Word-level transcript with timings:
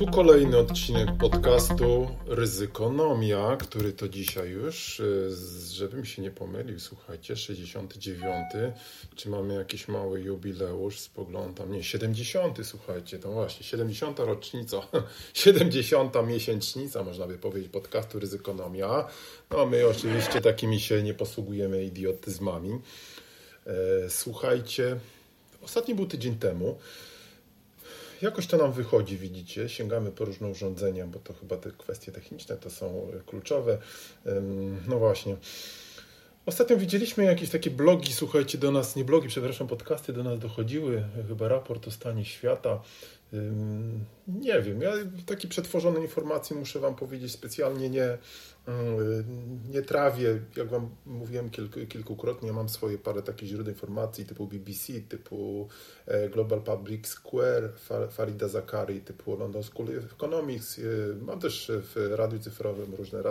Tu 0.00 0.06
kolejny 0.06 0.58
odcinek 0.58 1.08
podcastu 1.18 2.08
Ryzykonomia, 2.26 3.56
który 3.56 3.92
to 3.92 4.08
dzisiaj 4.08 4.50
już, 4.50 5.00
y, 5.00 5.30
żebym 5.70 6.04
się 6.04 6.22
nie 6.22 6.30
pomylił, 6.30 6.80
słuchajcie, 6.80 7.36
69. 7.36 8.46
Czy 9.16 9.28
mamy 9.28 9.54
jakiś 9.54 9.88
mały 9.88 10.20
jubileusz? 10.20 10.98
Spoglądam. 10.98 11.72
Nie, 11.72 11.84
70. 11.84 12.58
Słuchajcie, 12.66 13.18
to 13.18 13.32
właśnie 13.32 13.66
70. 13.66 14.18
rocznica, 14.18 14.76
70. 15.34 16.14
miesięcznica, 16.26 17.04
można 17.04 17.26
by 17.26 17.38
powiedzieć, 17.38 17.72
podcastu 17.72 18.18
Ryzykonomia. 18.18 19.08
No, 19.50 19.66
my 19.66 19.86
oczywiście 19.86 20.40
takimi 20.40 20.80
się 20.80 21.02
nie 21.02 21.14
posługujemy 21.14 21.84
idiotyzmami. 21.84 22.80
E, 23.66 23.72
słuchajcie, 24.10 25.00
ostatni 25.62 25.94
był 25.94 26.06
tydzień 26.06 26.34
temu 26.34 26.78
jakoś 28.22 28.46
to 28.46 28.56
nam 28.56 28.72
wychodzi, 28.72 29.16
widzicie. 29.16 29.68
Sięgamy 29.68 30.10
po 30.10 30.24
różne 30.24 30.48
urządzenia, 30.48 31.06
bo 31.06 31.18
to 31.18 31.34
chyba 31.34 31.56
te 31.56 31.70
kwestie 31.70 32.12
techniczne 32.12 32.56
to 32.56 32.70
są 32.70 33.10
kluczowe. 33.26 33.78
No 34.88 34.98
właśnie. 34.98 35.36
Ostatnio 36.46 36.76
widzieliśmy 36.76 37.24
jakieś 37.24 37.50
takie 37.50 37.70
blogi, 37.70 38.12
słuchajcie, 38.12 38.58
do 38.58 38.70
nas, 38.70 38.96
nie 38.96 39.04
blogi, 39.04 39.28
przepraszam, 39.28 39.68
podcasty 39.68 40.12
do 40.12 40.22
nas 40.22 40.38
dochodziły, 40.38 41.04
chyba 41.28 41.48
raport 41.48 41.88
o 41.88 41.90
stanie 41.90 42.24
świata. 42.24 42.82
Nie 44.28 44.62
wiem, 44.62 44.82
ja 44.82 44.92
taki 45.26 45.48
przetworzone 45.48 46.00
informacji 46.00 46.56
muszę 46.56 46.80
Wam 46.80 46.94
powiedzieć 46.94 47.32
specjalnie 47.32 47.90
nie, 47.90 48.18
nie 49.70 49.82
trawię, 49.82 50.40
jak 50.56 50.68
Wam 50.68 50.90
mówiłem 51.06 51.50
kilku, 51.50 51.80
kilkukrotnie, 51.88 52.52
mam 52.52 52.68
swoje 52.68 52.98
parę 52.98 53.22
takich 53.22 53.48
źródeł 53.48 53.74
informacji 53.74 54.26
typu 54.26 54.46
BBC, 54.46 54.92
typu 55.08 55.68
e, 56.06 56.28
Global 56.28 56.62
Public 56.62 57.06
Square, 57.06 57.72
Farida 58.10 58.48
Zakari, 58.48 59.00
typu 59.00 59.36
London 59.36 59.62
School 59.62 59.98
of 59.98 60.12
Economics. 60.12 60.78
E, 60.78 60.82
mam 61.24 61.40
też 61.40 61.72
w 61.74 62.12
radiu 62.14 62.38
cyfrowym 62.38 62.94
różne 62.94 63.22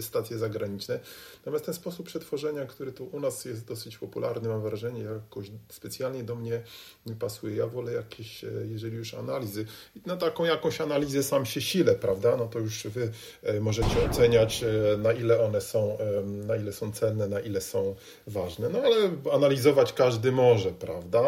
stacje 0.00 0.38
zagraniczne. 0.38 1.00
Natomiast 1.36 1.64
ten 1.64 1.74
sposób 1.74 2.06
przetworzenia, 2.06 2.66
który 2.66 2.92
tu 2.92 3.04
u 3.04 3.20
nas 3.20 3.44
jest 3.44 3.64
dosyć 3.64 3.98
popularny, 3.98 4.48
mam 4.48 4.62
wrażenie, 4.62 5.02
jakoś 5.02 5.50
specjalnie 5.68 6.24
do 6.24 6.36
mnie 6.36 6.62
nie 7.06 7.14
pasuje. 7.14 7.56
Ja 7.56 7.66
wolę 7.66 7.92
jakieś, 7.92 8.44
e, 8.44 8.50
jeżeli 8.70 8.96
już 9.00 9.14
analizy, 9.14 9.64
na 10.06 10.16
taką 10.16 10.44
jakąś 10.44 10.80
analizę 10.80 11.22
sam 11.22 11.46
się 11.46 11.60
silę, 11.60 11.94
prawda? 11.94 12.36
No 12.36 12.46
to 12.46 12.58
już 12.58 12.86
Wy 12.86 13.12
możecie 13.60 14.04
oceniać 14.10 14.62
e, 14.62 14.96
na 14.96 15.12
ile 15.12 15.40
one 15.40 15.60
są, 15.60 15.98
e, 15.98 16.22
na 16.22 16.56
ile 16.56 16.72
są 16.72 16.92
cenne, 16.92 17.28
na 17.28 17.40
ile 17.40 17.60
są 17.60 17.94
ważne. 18.26 18.68
No 18.68 18.78
ale 18.78 18.96
analizować 19.32 19.92
każdy 19.92 20.32
może, 20.32 20.70
prawda? 20.70 21.22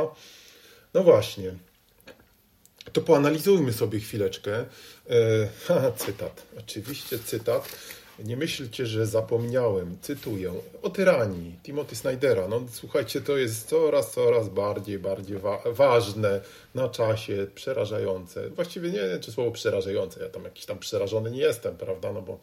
No 0.95 1.03
właśnie. 1.03 1.55
To 2.93 3.01
poanalizujmy 3.01 3.73
sobie 3.73 4.01
chwileczkę. 4.01 4.65
E, 5.11 5.93
cytat. 6.05 6.43
Oczywiście 6.59 7.19
cytat. 7.19 7.69
Nie 8.25 8.37
myślcie, 8.37 8.87
że 8.87 9.07
zapomniałem. 9.07 9.97
Cytuję. 10.03 10.53
O 10.83 10.91
tyranii 10.91 11.59
Timothy 11.63 11.97
Snydera. 11.97 12.49
No 12.49 12.63
słuchajcie, 12.73 13.21
to 13.21 13.37
jest 13.37 13.69
coraz, 13.69 14.13
coraz 14.13 14.49
bardziej, 14.49 14.99
bardziej 14.99 15.39
wa 15.39 15.63
ważne 15.67 16.41
na 16.75 16.89
czasie, 16.89 17.47
przerażające. 17.55 18.51
Właściwie 18.51 18.91
nie 18.91 18.99
wiem, 18.99 19.21
czy 19.21 19.33
słowo 19.33 19.51
przerażające. 19.51 20.23
Ja 20.23 20.29
tam 20.29 20.45
jakiś 20.45 20.67
tam 20.67 20.79
przerażony 20.79 21.31
nie 21.31 21.41
jestem, 21.41 21.77
prawda? 21.77 22.13
No 22.13 22.23
bo 22.23 22.39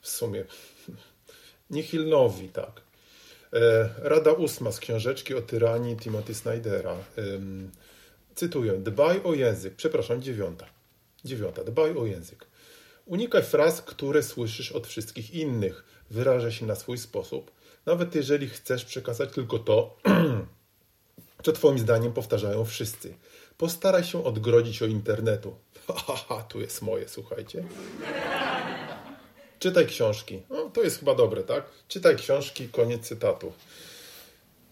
w 0.00 0.08
sumie 0.08 0.44
Nihilnowi, 1.70 2.48
tak. 2.48 2.80
E, 3.52 3.88
Rada 3.98 4.32
ósma 4.32 4.72
z 4.72 4.80
książeczki 4.80 5.34
o 5.34 5.42
tyranii 5.42 5.96
Timothy 5.96 6.34
Snydera. 6.34 6.96
Cytuję, 8.34 8.72
dbaj 8.72 9.20
o 9.24 9.34
język, 9.34 9.74
przepraszam, 9.74 10.22
dziewiąta. 10.22 10.66
Dziewiąta, 11.24 11.64
dbaj 11.64 11.96
o 11.96 12.06
język. 12.06 12.47
Unikaj 13.08 13.42
fraz, 13.42 13.82
które 13.82 14.22
słyszysz 14.22 14.72
od 14.72 14.86
wszystkich 14.86 15.34
innych. 15.34 15.84
Wyrażaj 16.10 16.52
się 16.52 16.66
na 16.66 16.74
swój 16.74 16.98
sposób, 16.98 17.50
nawet 17.86 18.14
jeżeli 18.14 18.48
chcesz 18.48 18.84
przekazać 18.84 19.32
tylko 19.32 19.58
to, 19.58 19.96
co 21.44 21.52
Twoim 21.52 21.78
zdaniem 21.78 22.12
powtarzają 22.12 22.64
wszyscy. 22.64 23.14
Postaraj 23.58 24.04
się 24.04 24.24
odgrodzić 24.24 24.82
od 24.82 24.90
internetu. 24.90 25.54
Haha, 26.06 26.42
tu 26.42 26.60
jest 26.60 26.82
moje, 26.82 27.08
słuchajcie. 27.08 27.64
Czytaj 29.58 29.86
książki. 29.86 30.42
No, 30.50 30.70
to 30.70 30.82
jest 30.82 30.98
chyba 30.98 31.14
dobre, 31.14 31.42
tak? 31.42 31.64
Czytaj 31.88 32.16
książki, 32.16 32.68
koniec 32.68 33.08
cytatu. 33.08 33.52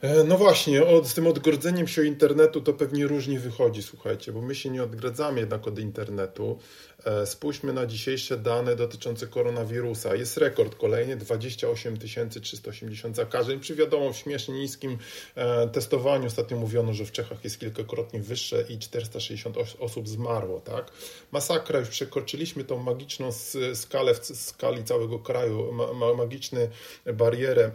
E, 0.00 0.24
no 0.24 0.38
właśnie, 0.38 0.86
od, 0.86 1.06
z 1.06 1.14
tym 1.14 1.26
odgrodzeniem 1.26 1.88
się 1.88 2.04
internetu 2.04 2.60
to 2.60 2.72
pewnie 2.72 3.06
różnie 3.06 3.40
wychodzi, 3.40 3.82
słuchajcie, 3.82 4.32
bo 4.32 4.42
my 4.42 4.54
się 4.54 4.70
nie 4.70 4.82
odgradzamy 4.82 5.40
jednak 5.40 5.66
od 5.66 5.78
internetu. 5.78 6.58
E, 7.04 7.26
spójrzmy 7.26 7.72
na 7.72 7.86
dzisiejsze 7.86 8.36
dane 8.36 8.76
dotyczące 8.76 9.26
koronawirusa. 9.26 10.14
Jest 10.14 10.36
rekord 10.36 10.74
kolejny, 10.74 11.16
28 11.16 11.98
380 12.42 13.16
zakażeń 13.16 13.60
przy 13.60 13.74
wiadomo 13.74 14.12
śmiesznie 14.12 14.54
niskim 14.54 14.98
e, 15.34 15.68
testowaniu. 15.68 16.26
Ostatnio 16.26 16.56
mówiono, 16.56 16.92
że 16.92 17.04
w 17.04 17.12
Czechach 17.12 17.44
jest 17.44 17.60
kilkakrotnie 17.60 18.20
wyższe 18.20 18.64
i 18.68 18.78
460 18.78 19.56
osób 19.78 20.08
zmarło. 20.08 20.60
Tak? 20.60 20.92
Masakra, 21.32 21.78
już 21.78 21.88
przekroczyliśmy 21.88 22.64
tą 22.64 22.82
magiczną 22.82 23.30
skalę 23.74 24.14
w 24.14 24.26
skali 24.26 24.84
całego 24.84 25.18
kraju, 25.18 25.72
magiczny 26.16 26.68
barierę 27.14 27.70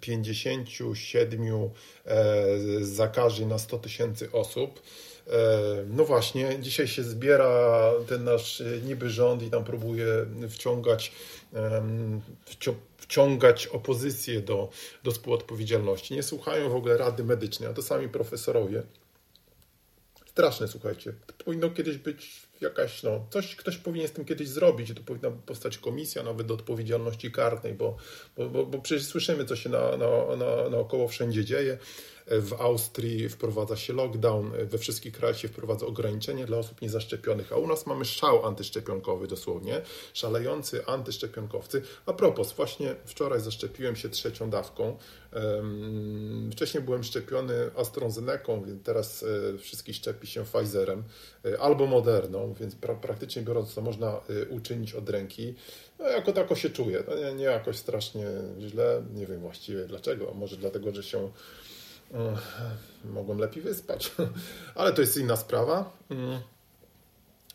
57 0.00 1.51
zakażeń 2.80 3.48
na 3.48 3.58
100 3.58 3.78
tysięcy 3.78 4.32
osób. 4.32 4.82
E, 5.26 5.32
no 5.90 6.04
właśnie, 6.04 6.58
dzisiaj 6.60 6.88
się 6.88 7.02
zbiera 7.02 7.92
ten 8.08 8.24
nasz 8.24 8.62
niby 8.84 9.10
rząd 9.10 9.42
i 9.42 9.50
tam 9.50 9.64
próbuje 9.64 10.06
wciągać, 10.48 11.12
wciągać 12.96 13.66
opozycję 13.66 14.40
do, 14.40 14.68
do 15.02 15.10
współodpowiedzialności. 15.10 16.14
Nie 16.14 16.22
słuchają 16.22 16.70
w 16.70 16.76
ogóle 16.76 16.96
rady 16.96 17.24
medycznej, 17.24 17.70
a 17.70 17.72
to 17.72 17.82
sami 17.82 18.08
profesorowie. 18.08 18.82
Straszne, 20.26 20.68
słuchajcie. 20.68 21.12
To 21.26 21.44
powinno 21.44 21.70
kiedyś 21.70 21.98
być 21.98 22.42
jakaś, 22.62 23.02
no, 23.02 23.26
coś 23.30 23.56
ktoś 23.56 23.76
powinien 23.76 24.08
z 24.08 24.12
tym 24.12 24.24
kiedyś 24.24 24.48
zrobić. 24.48 24.94
To 24.94 25.02
powinna 25.02 25.30
powstać 25.30 25.78
komisja 25.78 26.22
nawet 26.22 26.46
do 26.46 26.54
odpowiedzialności 26.54 27.32
karnej, 27.32 27.74
bo, 27.74 27.96
bo, 28.36 28.48
bo, 28.48 28.66
bo 28.66 28.78
przecież 28.78 29.06
słyszymy, 29.06 29.44
co 29.44 29.56
się 29.56 29.70
na, 29.70 29.96
na, 29.96 30.36
na, 30.36 30.68
naokoło 30.70 31.08
wszędzie 31.08 31.44
dzieje. 31.44 31.78
W 32.26 32.52
Austrii 32.52 33.28
wprowadza 33.28 33.76
się 33.76 33.92
lockdown, 33.92 34.52
we 34.64 34.78
wszystkich 34.78 35.12
krajach 35.12 35.38
się 35.38 35.48
wprowadza 35.48 35.86
ograniczenie 35.86 36.46
dla 36.46 36.58
osób 36.58 36.82
niezaszczepionych, 36.82 37.52
a 37.52 37.56
u 37.56 37.66
nas 37.66 37.86
mamy 37.86 38.04
szał 38.04 38.46
antyszczepionkowy 38.46 39.26
dosłownie, 39.26 39.82
szalejący 40.14 40.86
antyszczepionkowcy. 40.86 41.82
A 42.06 42.12
propos, 42.12 42.52
właśnie 42.52 42.96
wczoraj 43.04 43.40
zaszczepiłem 43.40 43.96
się 43.96 44.08
trzecią 44.08 44.50
dawką. 44.50 44.96
Wcześniej 46.52 46.82
byłem 46.82 47.04
szczepiony 47.04 47.54
AstraZeneką, 47.76 48.64
więc 48.64 48.82
teraz 48.82 49.24
e, 49.54 49.58
wszystkich 49.58 49.96
szczepi 49.96 50.26
się 50.26 50.44
Pfizerem 50.44 51.04
e, 51.44 51.60
albo 51.60 51.86
Moderną, 51.86 52.54
więc 52.60 52.74
pra 52.74 52.94
praktycznie 52.94 53.42
biorąc 53.42 53.74
to 53.74 53.80
można 53.80 54.08
e, 54.08 54.46
uczynić 54.48 54.94
od 54.94 55.10
ręki. 55.10 55.54
No, 55.98 56.08
jako 56.08 56.32
tako 56.32 56.54
się 56.54 56.70
czuję. 56.70 57.04
No, 57.08 57.16
nie, 57.16 57.34
nie 57.34 57.44
jakoś 57.44 57.76
strasznie 57.76 58.26
źle, 58.58 59.02
nie 59.14 59.26
wiem 59.26 59.40
właściwie 59.40 59.84
dlaczego. 59.84 60.34
Może 60.34 60.56
dlatego, 60.56 60.94
że 60.94 61.02
się 61.02 61.30
mogłem 63.04 63.38
lepiej 63.38 63.62
wyspać. 63.62 64.12
Ale 64.74 64.92
to 64.92 65.00
jest 65.00 65.16
inna 65.16 65.36
sprawa. 65.36 65.96
Mm. 66.10 66.40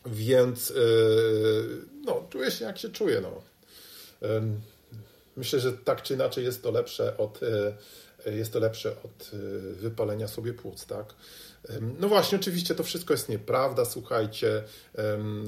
Więc 0.06 0.70
yy, 0.70 1.84
no, 2.04 2.26
czuję 2.30 2.50
się 2.50 2.64
jak 2.64 2.78
się 2.78 2.88
czuję. 2.88 3.20
No. 3.20 3.42
Myślę, 5.36 5.60
że 5.60 5.72
tak 5.72 6.02
czy 6.02 6.14
inaczej 6.14 6.44
jest 6.44 6.62
to 6.62 6.70
lepsze 6.70 7.16
od, 7.16 7.40
yy, 8.26 8.36
jest 8.36 8.52
to 8.52 8.58
lepsze 8.58 8.90
od 8.90 9.32
yy, 9.32 9.74
wypalenia 9.74 10.28
sobie 10.28 10.54
płuc, 10.54 10.86
tak? 10.86 11.14
No 11.98 12.08
właśnie, 12.08 12.38
oczywiście 12.38 12.74
to 12.74 12.82
wszystko 12.82 13.14
jest 13.14 13.28
nieprawda. 13.28 13.84
Słuchajcie, 13.84 14.62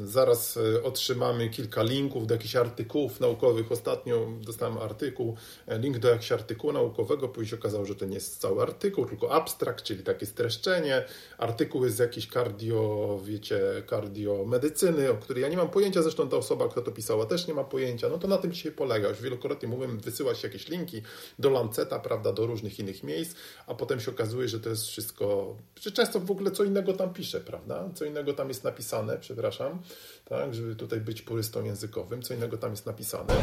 zaraz 0.05 0.57
e, 0.57 0.83
otrzymamy 0.83 1.51
kilka 1.51 1.83
linków 1.83 2.27
do 2.27 2.35
jakichś 2.35 2.57
artykułów 2.57 3.21
naukowych. 3.21 3.73
Ostatnio 3.73 4.27
dostałem 4.41 4.79
artykuł, 4.79 5.37
e, 5.67 5.79
link 5.79 5.99
do 5.99 6.09
jakiegoś 6.09 6.33
artykułu 6.33 6.73
naukowego. 6.73 7.29
Później 7.29 7.61
okazało, 7.61 7.85
że 7.85 7.95
to 7.95 8.05
nie 8.05 8.15
jest 8.15 8.41
cały 8.41 8.63
artykuł, 8.63 9.07
tylko 9.07 9.33
abstrakt, 9.33 9.85
czyli 9.85 10.03
takie 10.03 10.27
streszczenie. 10.27 11.05
Artykuł 11.39 11.85
jest 11.85 11.97
z 11.97 11.99
jakiejś 11.99 12.27
kardio, 12.27 13.21
wiecie, 13.25 13.61
kardiomedycyny, 13.87 15.11
o 15.11 15.15
której 15.15 15.43
ja 15.43 15.49
nie 15.49 15.57
mam 15.57 15.71
pojęcia. 15.71 16.03
Zresztą 16.03 16.29
ta 16.29 16.37
osoba, 16.37 16.69
która 16.69 16.87
to 16.87 16.93
pisała, 16.93 17.27
też 17.27 17.47
nie 17.47 17.55
ma 17.55 17.65
pojęcia. 17.65 18.09
No 18.09 18.19
to 18.19 18.29
na 18.29 18.39
tym 18.39 18.53
dzisiaj 18.53 18.73
polega. 18.73 19.09
Już 19.09 19.23
wielokrotnie 19.23 19.69
mówiłem, 19.69 19.99
wysyłać 19.99 20.43
jakieś 20.43 20.69
linki 20.69 21.03
do 21.39 21.51
Lanceta, 21.51 21.99
prawda, 21.99 22.33
do 22.33 22.47
różnych 22.47 22.79
innych 22.79 23.03
miejsc, 23.03 23.35
a 23.67 23.75
potem 23.75 24.01
się 24.01 24.11
okazuje, 24.11 24.49
że 24.49 24.61
to 24.61 24.71
jest 24.71 24.87
wszystko, 24.87 25.57
że 25.81 25.93
często 26.01 26.21
w 26.21 26.31
ogóle 26.31 26.51
co 26.51 26.65
innego 26.65 26.93
tam 26.93 27.13
pisze, 27.13 27.41
prawda? 27.41 27.89
Co 27.95 28.05
innego 28.05 28.33
tam 28.33 28.49
jest 28.49 28.65
napisane, 28.65 29.19
przepraszam, 29.19 29.83
tak, 30.25 30.55
żeby 30.55 30.77
tutaj 30.77 31.01
być 31.01 31.23
purystą 31.23 31.65
językowym, 31.65 32.23
co 32.23 32.35
innego 32.35 32.57
tam 32.57 32.71
jest 32.71 32.87
napisane. 32.87 33.35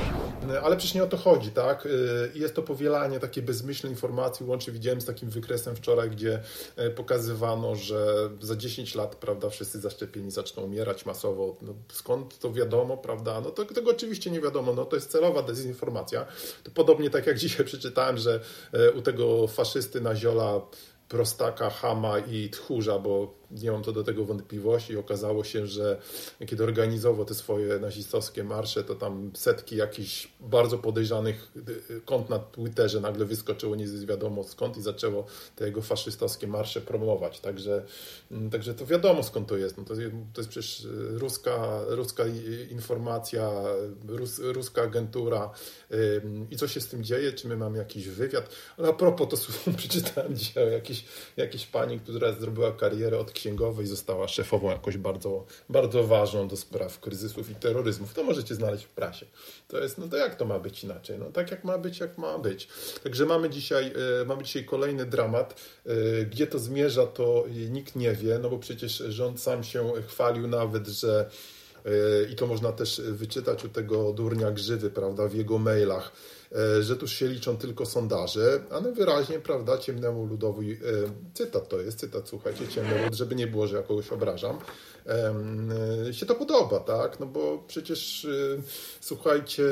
Ale 0.63 0.77
przecież 0.77 0.95
nie 0.95 1.03
o 1.03 1.07
to 1.07 1.17
chodzi, 1.17 1.51
tak? 1.51 1.85
Y, 1.85 2.31
jest 2.35 2.55
to 2.55 2.61
powielanie 2.61 3.19
takiej 3.19 3.43
bezmyślnej 3.43 3.93
informacji, 3.93 4.45
łącznie 4.45 4.73
widziałem 4.73 5.01
z 5.01 5.05
takim 5.05 5.29
wykresem 5.29 5.75
wczoraj, 5.75 6.09
gdzie 6.09 6.39
e, 6.75 6.89
pokazywano, 6.89 7.75
że 7.75 8.29
za 8.41 8.55
10 8.55 8.95
lat, 8.95 9.15
prawda, 9.15 9.49
wszyscy 9.49 9.79
zaszczepieni 9.79 10.31
zaczną 10.31 10.63
umierać 10.63 11.05
masowo. 11.05 11.57
No, 11.61 11.73
skąd 11.91 12.39
to 12.39 12.53
wiadomo, 12.53 12.97
prawda? 12.97 13.41
No 13.41 13.51
to, 13.51 13.65
tego 13.65 13.91
oczywiście 13.91 14.31
nie 14.31 14.41
wiadomo, 14.41 14.73
no 14.73 14.85
to 14.85 14.95
jest 14.95 15.11
celowa 15.11 15.43
dezinformacja. 15.43 16.25
To 16.63 16.71
podobnie 16.71 17.09
tak 17.09 17.27
jak 17.27 17.37
dzisiaj 17.47 17.65
przeczytałem, 17.65 18.17
że 18.17 18.39
e, 18.73 18.91
u 18.91 19.01
tego 19.01 19.47
faszysty 19.47 20.01
na 20.01 20.15
ziola 20.15 20.61
prostaka, 21.07 21.69
hama 21.69 22.19
i 22.19 22.49
tchórza, 22.49 22.99
bo 22.99 23.36
nie 23.51 23.71
mam 23.71 23.83
to 23.83 23.91
do 23.91 24.03
tego 24.03 24.25
wątpliwości. 24.25 24.97
Okazało 24.97 25.43
się, 25.43 25.67
że 25.67 26.01
kiedy 26.47 26.63
organizował 26.63 27.25
te 27.25 27.33
swoje 27.33 27.79
nazistowskie 27.79 28.43
marsze, 28.43 28.83
to 28.83 28.95
tam 28.95 29.31
setki 29.35 29.75
jakichś 29.75 30.27
bardzo 30.39 30.77
podejrzanych 30.77 31.51
kont 32.05 32.29
na 32.29 32.39
Twitterze 32.39 32.99
nagle 32.99 33.25
wyskoczyło 33.25 33.75
nie 33.75 33.87
wiadomo 33.87 34.43
skąd 34.43 34.77
i 34.77 34.81
zaczęło 34.81 35.25
te 35.55 35.65
jego 35.65 35.81
faszystowskie 35.81 36.47
marsze 36.47 36.81
promować. 36.81 37.39
Także, 37.39 37.85
mm, 38.31 38.49
także 38.49 38.73
to 38.73 38.85
wiadomo 38.85 39.23
skąd 39.23 39.47
to 39.47 39.57
jest. 39.57 39.77
No 39.77 39.83
to, 39.83 39.95
to 40.33 40.41
jest 40.41 40.49
przecież 40.49 40.87
ruska, 41.09 41.81
ruska 41.87 42.23
informacja, 42.69 43.51
rus, 44.07 44.39
ruska 44.39 44.81
agentura 44.81 45.49
i 46.51 46.57
co 46.57 46.67
się 46.67 46.81
z 46.81 46.87
tym 46.87 47.03
dzieje? 47.03 47.33
Czy 47.33 47.47
my 47.47 47.57
mamy 47.57 47.77
jakiś 47.77 48.07
wywiad? 48.07 48.49
Ale 48.77 48.87
a 48.89 48.93
propos, 48.93 49.29
to 49.29 49.71
przeczytałem 49.77 50.35
dzisiaj 50.35 50.63
o 50.67 50.69
jakiejś 51.37 51.65
pani, 51.65 51.99
która 51.99 52.33
zrobiła 52.33 52.71
karierę 52.71 53.19
od 53.19 53.33
księgowej, 53.37 53.87
została 53.87 54.27
szefową 54.27 54.69
jakoś 54.69 54.97
bardzo, 54.97 55.45
bardzo 55.69 56.03
ważną 56.03 56.47
do 56.47 56.57
spraw 56.57 56.99
kryzysów 56.99 57.49
i 57.49 57.55
terroryzmów. 57.55 58.13
To 58.13 58.23
możecie 58.23 58.55
znaleźć 58.55 58.85
w 58.85 58.89
prasie. 58.89 59.25
To 59.67 59.79
jest, 59.79 59.97
no 59.97 60.07
to 60.07 60.17
jak 60.17 60.35
to 60.35 60.45
ma 60.45 60.59
być 60.59 60.83
inaczej? 60.83 61.19
No 61.19 61.25
tak 61.31 61.51
jak 61.51 61.63
ma 61.63 61.77
być, 61.77 61.99
jak 61.99 62.17
ma 62.17 62.39
być. 62.39 62.67
Także 63.03 63.25
mamy 63.25 63.49
dzisiaj, 63.49 63.93
e, 64.21 64.25
mamy 64.25 64.43
dzisiaj 64.43 64.65
kolejny 64.65 65.05
dramat. 65.05 65.61
E, 65.85 66.25
gdzie 66.25 66.47
to 66.47 66.59
zmierza, 66.59 67.07
to 67.07 67.45
nikt 67.69 67.95
nie 67.95 68.13
wie, 68.13 68.39
no 68.39 68.49
bo 68.49 68.57
przecież 68.59 68.97
rząd 68.97 69.41
sam 69.41 69.63
się 69.63 69.91
chwalił 70.07 70.47
nawet, 70.47 70.87
że 70.87 71.29
e, 71.85 71.89
i 72.31 72.35
to 72.35 72.47
można 72.47 72.71
też 72.71 73.01
wyczytać 73.01 73.65
u 73.65 73.69
tego 73.69 74.13
durnia 74.13 74.51
Grzywy, 74.51 74.89
prawda, 74.89 75.27
w 75.27 75.33
jego 75.33 75.57
mailach, 75.57 76.11
że 76.81 76.95
tu 76.95 77.07
się 77.07 77.27
liczą 77.27 77.57
tylko 77.57 77.85
sondaże, 77.85 78.59
ale 78.71 78.91
wyraźnie, 78.91 79.39
prawda, 79.39 79.77
ciemnemu 79.77 80.25
ludowi, 80.25 80.71
e, 80.71 80.77
cytat 81.33 81.69
to 81.69 81.81
jest, 81.81 81.99
cytat, 81.99 82.29
słuchajcie, 82.29 82.67
ciemny 82.67 83.03
lud, 83.03 83.13
żeby 83.13 83.35
nie 83.35 83.47
było, 83.47 83.67
że 83.67 83.77
ja 83.77 83.83
kogoś 83.83 84.11
obrażam, 84.11 84.59
e, 86.07 86.13
się 86.13 86.25
to 86.25 86.35
podoba, 86.35 86.79
tak, 86.79 87.19
no 87.19 87.25
bo 87.25 87.63
przecież, 87.67 88.27
słuchajcie, 89.01 89.63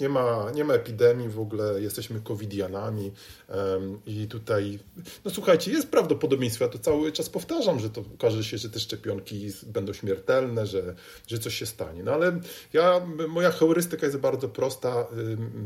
nie 0.00 0.08
ma, 0.08 0.50
nie 0.54 0.64
ma 0.64 0.74
epidemii 0.74 1.28
w 1.28 1.40
ogóle, 1.40 1.80
jesteśmy 1.80 2.20
covidianami 2.20 3.12
um, 3.48 4.00
i 4.06 4.26
tutaj, 4.26 4.78
no 5.24 5.30
słuchajcie, 5.30 5.72
jest 5.72 5.88
prawdopodobieństwo, 5.88 6.64
ja 6.64 6.70
to 6.70 6.78
cały 6.78 7.12
czas 7.12 7.28
powtarzam, 7.28 7.80
że 7.80 7.90
to 7.90 8.04
okaże 8.14 8.44
się, 8.44 8.58
że 8.58 8.70
te 8.70 8.80
szczepionki 8.80 9.52
będą 9.66 9.92
śmiertelne, 9.92 10.66
że, 10.66 10.94
że 11.26 11.38
coś 11.38 11.54
się 11.54 11.66
stanie. 11.66 12.02
No 12.02 12.12
ale 12.12 12.40
ja, 12.72 13.06
moja 13.28 13.50
heurystyka 13.50 14.06
jest 14.06 14.18
bardzo 14.18 14.48
prosta, 14.48 15.06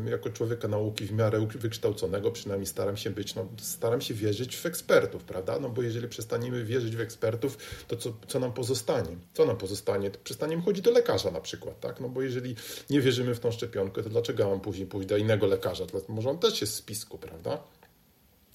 jako 0.04 0.30
człowieka 0.30 0.68
nauki 0.68 1.04
w 1.06 1.12
miarę 1.12 1.46
wykształconego, 1.54 2.30
przynajmniej 2.30 2.66
staram 2.66 2.96
się 2.96 3.10
być, 3.10 3.34
no, 3.34 3.48
staram 3.60 4.00
się 4.00 4.14
wierzyć 4.14 4.56
w 4.56 4.66
ekspertów, 4.66 5.24
prawda? 5.24 5.58
No 5.58 5.68
bo 5.68 5.82
jeżeli 5.82 6.08
przestaniemy 6.08 6.64
wierzyć 6.64 6.96
w 6.96 7.00
ekspertów, 7.00 7.58
to 7.88 7.96
co, 7.96 8.12
co 8.28 8.40
nam 8.40 8.52
pozostanie? 8.52 9.16
Co 9.34 9.46
nam 9.46 9.56
pozostanie? 9.56 10.10
To 10.10 10.18
przestaniemy 10.24 10.62
chodzić 10.62 10.84
do 10.84 10.90
lekarza 10.90 11.30
na 11.30 11.40
przykład, 11.40 11.80
tak? 11.80 12.00
No 12.00 12.08
bo 12.08 12.22
jeżeli 12.22 12.56
nie 12.90 13.00
wierzymy 13.00 13.34
w 13.34 13.40
tą 13.40 13.50
szczepionkę, 13.50 14.02
to 14.02 14.10
dlaczego 14.18 14.50
mam 14.50 14.60
później 14.60 14.86
pójść 14.86 15.08
do 15.08 15.16
innego 15.16 15.46
lekarza? 15.46 15.84
Może 16.08 16.30
on 16.30 16.38
też 16.38 16.60
jest 16.60 16.72
w 16.72 16.76
spisku, 16.76 17.18
prawda? 17.18 17.58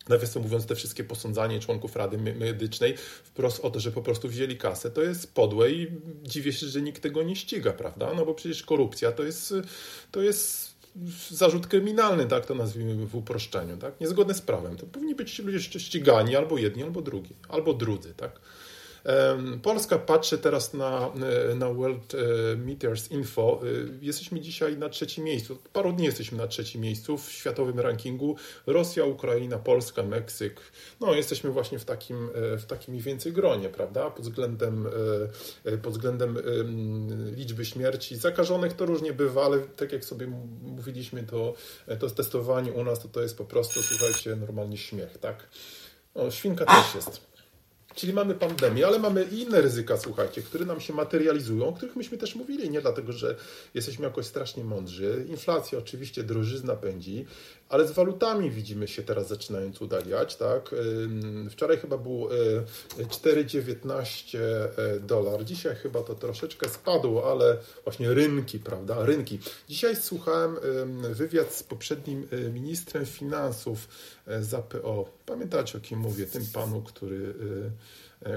Nawiasem 0.09 0.43
mówiąc, 0.43 0.65
te 0.65 0.75
wszystkie 0.75 1.03
posądzanie 1.03 1.59
członków 1.59 1.95
Rady 1.95 2.17
Medycznej 2.17 2.97
wprost 2.97 3.59
o 3.59 3.71
to, 3.71 3.79
że 3.79 3.91
po 3.91 4.01
prostu 4.01 4.29
wzięli 4.29 4.57
kasę, 4.57 4.91
to 4.91 5.01
jest 5.01 5.33
podłe 5.33 5.71
i 5.71 5.87
dziwię 6.23 6.53
się, 6.53 6.67
że 6.67 6.81
nikt 6.81 7.03
tego 7.03 7.23
nie 7.23 7.35
ściga, 7.35 7.73
prawda? 7.73 8.13
No 8.13 8.25
bo 8.25 8.33
przecież 8.33 8.63
korupcja 8.63 9.11
to 9.11 9.23
jest, 9.23 9.53
to 10.11 10.21
jest 10.21 10.73
zarzut 11.29 11.67
kryminalny, 11.67 12.25
tak 12.25 12.45
to 12.45 12.55
nazwijmy 12.55 13.05
w 13.05 13.15
uproszczeniu, 13.15 13.77
tak? 13.77 14.01
Niezgodne 14.01 14.33
z 14.33 14.41
prawem. 14.41 14.77
To 14.77 14.85
powinni 14.85 15.15
być 15.15 15.39
ludzie 15.39 15.79
ścigani 15.79 16.35
albo 16.35 16.57
jedni, 16.57 16.83
albo 16.83 17.01
drugi, 17.01 17.35
albo 17.49 17.73
drudzy, 17.73 18.13
tak? 18.17 18.39
Polska 19.61 19.99
patrzy 19.99 20.37
teraz 20.37 20.73
na, 20.73 21.11
e, 21.51 21.55
na 21.55 21.69
World 21.73 22.15
e, 22.15 22.17
Meters 22.57 23.11
Info. 23.11 23.61
E, 23.63 24.05
jesteśmy 24.05 24.39
dzisiaj 24.39 24.77
na 24.77 24.89
trzecim 24.89 25.23
miejscu. 25.23 25.57
Paru 25.73 25.93
dni 25.93 26.05
jesteśmy 26.05 26.37
na 26.37 26.47
trzecim 26.47 26.81
miejscu 26.81 27.17
w 27.17 27.31
światowym 27.31 27.79
rankingu. 27.79 28.35
Rosja, 28.67 29.05
Ukraina, 29.05 29.57
Polska, 29.57 30.03
Meksyk. 30.03 30.61
No, 30.99 31.13
jesteśmy 31.13 31.49
właśnie 31.49 31.79
w 31.79 31.85
takim, 31.85 32.29
w 32.35 32.65
takim 32.65 32.99
więcej 32.99 33.33
gronie, 33.33 33.69
prawda? 33.69 34.09
Pod 34.09 34.25
względem, 34.25 34.87
pod 35.81 35.93
względem 35.93 36.37
liczby 37.35 37.65
śmierci. 37.65 38.15
Zakażonych 38.15 38.73
to 38.73 38.85
różnie 38.85 39.13
bywa, 39.13 39.45
ale 39.45 39.59
tak 39.59 39.91
jak 39.91 40.05
sobie 40.05 40.27
mówiliśmy, 40.61 41.23
to, 41.23 41.53
to 41.99 42.09
testowanie 42.09 42.71
u 42.71 42.83
nas 42.83 42.99
to, 42.99 43.07
to 43.07 43.21
jest 43.21 43.37
po 43.37 43.45
prostu, 43.45 43.81
słuchajcie, 43.81 44.35
normalnie 44.35 44.77
śmiech, 44.77 45.17
tak? 45.17 45.47
No, 46.15 46.31
świnka 46.31 46.65
też 46.65 46.95
jest. 46.95 47.32
Czyli 47.95 48.13
mamy 48.13 48.35
pandemię, 48.35 48.87
ale 48.87 48.99
mamy 48.99 49.27
i 49.31 49.41
inne 49.41 49.61
ryzyka, 49.61 49.97
słuchajcie, 49.97 50.41
które 50.41 50.65
nam 50.65 50.81
się 50.81 50.93
materializują, 50.93 51.67
o 51.67 51.73
których 51.73 51.95
myśmy 51.95 52.17
też 52.17 52.35
mówili, 52.35 52.69
nie 52.69 52.81
dlatego, 52.81 53.13
że 53.13 53.35
jesteśmy 53.73 54.05
jakoś 54.05 54.25
strasznie 54.25 54.63
mądrzy. 54.63 55.25
Inflacja 55.29 55.79
oczywiście, 55.79 56.23
drożyzna 56.23 56.75
pędzi, 56.75 57.25
ale 57.73 57.87
z 57.87 57.91
walutami 57.91 58.51
widzimy 58.51 58.87
się 58.87 59.03
teraz 59.03 59.27
zaczynając 59.27 59.81
udaliać, 59.81 60.35
tak? 60.35 60.75
Wczoraj 61.49 61.77
chyba 61.77 61.97
był 61.97 62.27
4,19 62.97 64.37
e, 64.37 64.99
dolar, 64.99 65.45
dzisiaj 65.45 65.75
chyba 65.75 66.03
to 66.03 66.15
troszeczkę 66.15 66.69
spadło, 66.69 67.31
ale 67.31 67.57
właśnie 67.83 68.13
rynki, 68.13 68.59
prawda? 68.59 69.05
Rynki. 69.05 69.39
Dzisiaj 69.69 69.95
słuchałem 69.95 70.55
wywiad 71.13 71.53
z 71.53 71.63
poprzednim 71.63 72.27
e, 72.31 72.49
ministrem 72.49 73.05
finansów 73.05 73.87
e, 74.27 74.43
z 74.43 74.53
APO. 74.53 75.09
Pamiętacie 75.25 75.77
o 75.77 75.81
kim 75.81 75.99
mówię? 75.99 76.25
Tym 76.25 76.45
panu, 76.53 76.81
który, 76.81 77.33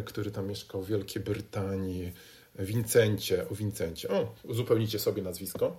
który 0.05 0.31
tam 0.31 0.47
mieszkał 0.47 0.83
w 0.83 0.88
Wielkiej 0.88 1.23
Brytanii. 1.23 2.12
Wincencie, 2.59 3.49
o 3.49 3.55
Wincencie. 3.55 4.09
O, 4.09 4.35
uzupełnijcie 4.45 4.99
sobie 4.99 5.23
nazwisko. 5.23 5.76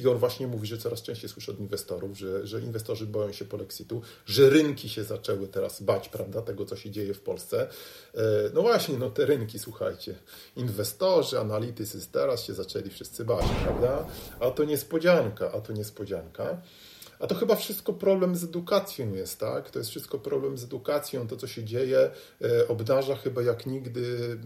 I 0.00 0.08
on 0.08 0.18
właśnie 0.18 0.46
mówi, 0.46 0.66
że 0.66 0.78
coraz 0.78 1.02
częściej 1.02 1.30
słyszy 1.30 1.50
od 1.50 1.60
inwestorów, 1.60 2.18
że, 2.18 2.46
że 2.46 2.60
inwestorzy 2.60 3.06
boją 3.06 3.32
się 3.32 3.44
polexitu, 3.44 4.02
że 4.26 4.50
rynki 4.50 4.88
się 4.88 5.04
zaczęły 5.04 5.48
teraz 5.48 5.82
bać, 5.82 6.08
prawda, 6.08 6.42
tego, 6.42 6.64
co 6.64 6.76
się 6.76 6.90
dzieje 6.90 7.14
w 7.14 7.20
Polsce. 7.20 7.68
E, 8.14 8.20
no 8.54 8.62
właśnie, 8.62 8.98
no 8.98 9.10
te 9.10 9.26
rynki, 9.26 9.58
słuchajcie, 9.58 10.14
inwestorzy, 10.56 11.40
analitycy 11.40 12.06
teraz 12.12 12.44
się 12.44 12.54
zaczęli 12.54 12.90
wszyscy 12.90 13.24
bać, 13.24 13.44
prawda? 13.62 14.06
A 14.40 14.50
to 14.50 14.64
niespodzianka, 14.64 15.52
a 15.52 15.60
to 15.60 15.72
niespodzianka. 15.72 16.62
A 17.20 17.26
to 17.26 17.34
chyba 17.34 17.56
wszystko 17.56 17.92
problem 17.92 18.36
z 18.36 18.44
edukacją 18.44 19.14
jest, 19.14 19.38
tak? 19.38 19.70
To 19.70 19.78
jest 19.78 19.90
wszystko 19.90 20.18
problem 20.18 20.58
z 20.58 20.64
edukacją. 20.64 21.26
To, 21.26 21.36
co 21.36 21.46
się 21.46 21.64
dzieje, 21.64 22.10
e, 22.42 22.68
obdarza 22.68 23.16
chyba 23.16 23.42
jak 23.42 23.66
nigdy 23.66 24.38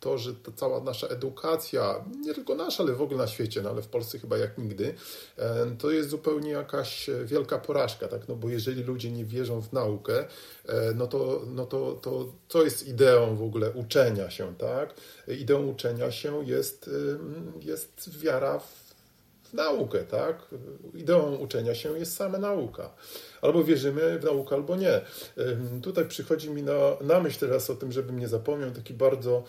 to, 0.00 0.18
że 0.18 0.34
ta 0.34 0.52
cała 0.52 0.80
nasza 0.80 1.06
edukacja, 1.06 2.04
nie 2.20 2.34
tylko 2.34 2.54
nasza, 2.54 2.82
ale 2.82 2.92
w 2.92 3.02
ogóle 3.02 3.18
na 3.18 3.26
świecie, 3.26 3.62
no 3.62 3.70
ale 3.70 3.82
w 3.82 3.88
Polsce 3.88 4.18
chyba 4.18 4.38
jak 4.38 4.58
nigdy, 4.58 4.94
e, 5.38 5.76
to 5.78 5.90
jest 5.90 6.10
zupełnie 6.10 6.50
jakaś 6.50 7.10
wielka 7.24 7.58
porażka, 7.58 8.08
tak? 8.08 8.28
No 8.28 8.36
bo 8.36 8.48
jeżeli 8.48 8.82
ludzie 8.82 9.10
nie 9.10 9.24
wierzą 9.24 9.62
w 9.62 9.72
naukę, 9.72 10.24
e, 10.66 10.92
no 10.94 11.06
to, 11.06 11.42
no 11.46 11.66
to, 11.66 11.92
to 11.92 12.32
co 12.48 12.64
jest 12.64 12.88
ideą 12.88 13.36
w 13.36 13.42
ogóle 13.42 13.70
uczenia 13.70 14.30
się, 14.30 14.54
tak? 14.58 14.94
Ideą 15.28 15.66
uczenia 15.66 16.10
się 16.10 16.44
jest, 16.44 16.90
jest 17.60 18.18
wiara 18.18 18.58
w 18.58 18.83
naukę, 19.54 20.04
tak? 20.04 20.50
Ideą 20.94 21.36
uczenia 21.36 21.74
się 21.74 21.98
jest 21.98 22.16
sama 22.16 22.38
nauka. 22.38 22.94
Albo 23.42 23.64
wierzymy 23.64 24.18
w 24.18 24.24
naukę, 24.24 24.54
albo 24.54 24.76
nie. 24.76 25.00
Tutaj 25.82 26.08
przychodzi 26.08 26.50
mi 26.50 26.62
na, 26.62 26.72
na 27.00 27.20
myśl 27.20 27.40
teraz 27.40 27.70
o 27.70 27.74
tym, 27.74 27.92
żebym 27.92 28.18
nie 28.18 28.28
zapomniał, 28.28 28.70
taki 28.70 28.94
bardzo, 28.94 29.44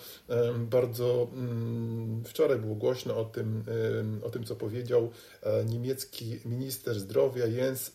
bardzo 0.57 1.27
mm, 1.33 2.23
wczoraj 2.25 2.59
było 2.59 2.75
głośno 2.75 3.17
o 3.17 3.25
tym, 3.25 3.63
o 4.23 4.29
tym, 4.29 4.43
co 4.43 4.55
powiedział 4.55 5.11
e, 5.43 5.65
niemiecki 5.65 6.39
minister 6.45 6.99
zdrowia 6.99 7.45
Jens 7.45 7.91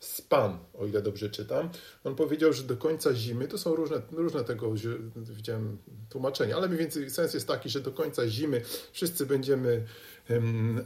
Span, 0.00 0.58
o 0.74 0.86
ile 0.86 1.02
dobrze 1.02 1.30
czytam. 1.30 1.70
On 2.04 2.14
powiedział, 2.14 2.52
że 2.52 2.62
do 2.62 2.76
końca 2.76 3.14
zimy, 3.14 3.48
to 3.48 3.58
są 3.58 3.74
różne, 3.74 4.02
różne 4.12 4.44
tego, 4.44 4.72
widziałem 5.16 5.78
tłumaczenia, 6.08 6.56
ale 6.56 6.68
mniej 6.68 6.80
więcej 6.80 7.10
sens 7.10 7.34
jest 7.34 7.48
taki, 7.48 7.68
że 7.68 7.80
do 7.80 7.92
końca 7.92 8.28
zimy 8.28 8.62
wszyscy 8.92 9.26
będziemy 9.26 9.84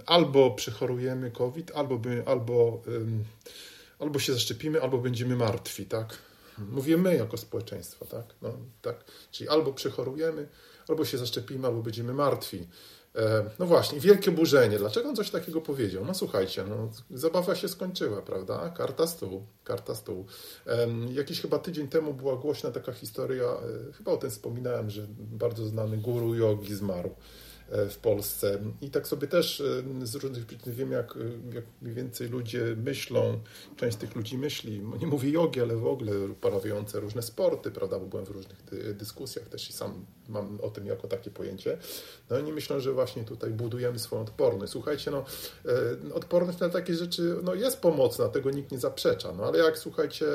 albo 0.07 0.51
przechorujemy 0.51 1.31
COVID, 1.31 1.73
albo, 1.75 1.99
by, 1.99 2.23
albo, 2.27 2.83
albo 3.99 4.19
się 4.19 4.33
zaszczepimy, 4.33 4.83
albo 4.83 4.99
będziemy 4.99 5.37
martwi, 5.37 5.87
tak? 5.87 6.19
Mówię 6.59 6.97
my 6.97 7.17
jako 7.17 7.37
społeczeństwo, 7.37 8.05
tak? 8.05 8.25
No, 8.43 8.53
tak? 8.83 9.05
Czyli 9.31 9.49
albo 9.49 9.73
przechorujemy, 9.73 10.49
albo 10.89 11.05
się 11.05 11.19
zaszczepimy, 11.19 11.67
albo 11.67 11.83
będziemy 11.83 12.15
martwi. 12.15 12.67
E, 13.17 13.51
no 13.59 13.67
właśnie, 13.67 14.01
wielkie 14.01 14.31
burzenie. 14.31 14.79
Dlaczego 14.79 15.09
on 15.09 15.17
coś 15.17 15.31
takiego 15.31 15.61
powiedział? 15.61 16.05
No 16.05 16.15
słuchajcie, 16.15 16.65
no, 16.69 16.91
zabawa 17.11 17.55
się 17.55 17.69
skończyła, 17.69 18.23
prawda? 18.23 18.71
Karta 18.77 19.07
stół, 19.07 19.47
karta 19.65 19.95
stół. 19.95 20.27
Jakiś 21.13 21.41
chyba 21.41 21.59
tydzień 21.59 21.89
temu 21.89 22.15
była 22.15 22.37
głośna 22.37 22.71
taka 22.71 22.93
historia, 22.93 23.45
e, 23.45 23.93
chyba 23.93 24.13
o 24.13 24.17
tym 24.17 24.31
wspominałem, 24.31 24.91
że 24.91 25.07
bardzo 25.19 25.67
znany 25.67 25.97
guru 25.97 26.35
jogi 26.35 26.75
zmarł. 26.75 27.15
E, 27.73 27.89
w 27.89 27.99
Polsce. 27.99 28.59
I 28.81 28.91
tak 28.91 29.09
sobie 29.09 29.29
też 29.29 29.61
e, 29.61 30.07
z 30.07 30.15
różnych 30.15 30.47
przyczyn 30.47 30.73
wiem, 30.73 30.93
jak, 30.93 31.17
e, 31.17 31.55
jak 31.55 31.65
mniej 31.83 31.95
więcej 31.95 32.29
ludzie 32.29 32.77
myślą, 32.77 33.41
część 33.77 33.97
z 33.97 34.01
tych 34.01 34.17
ludzi 34.17 34.39
myśli, 34.39 34.83
nie 35.01 35.07
mówię 35.07 35.31
jogi, 35.31 35.61
ale 35.61 35.77
w 35.77 35.87
ogóle 35.87 36.13
uprawiające 36.19 37.01
różne 37.01 37.23
sporty, 37.23 37.71
prawda, 37.71 37.99
bo 37.99 38.07
byłem 38.07 38.27
w 38.27 38.31
różnych 38.31 38.65
dyskusjach 38.95 39.49
też 39.49 39.71
i 39.71 39.73
sam 39.73 40.07
mam 40.29 40.61
o 40.61 40.71
tym 40.71 40.87
jako 40.87 41.09
takie 41.09 41.31
pojęcie. 41.31 41.79
No 42.31 42.37
oni 42.37 42.53
myślą, 42.53 42.81
że 42.81 42.93
właśnie 42.93 43.25
tutaj 43.25 43.51
budujemy 43.51 43.99
swoją 43.99 44.23
odporność. 44.23 44.73
Słuchajcie, 44.73 45.11
no 45.11 45.25
odporność 46.15 46.59
na 46.59 46.69
takie 46.69 46.95
rzeczy 46.95 47.37
no, 47.43 47.55
jest 47.55 47.81
pomocna, 47.81 48.29
tego 48.29 48.51
nikt 48.51 48.73
nie 48.73 48.79
zaprzecza, 48.79 49.33
no 49.33 49.45
ale 49.45 49.59
jak 49.59 49.79
słuchajcie, 49.79 50.27